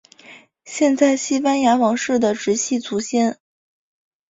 [0.65, 3.37] 现在西班牙王室的直系祖先。